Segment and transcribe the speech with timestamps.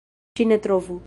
[0.39, 0.99] Ŝi ne trovu!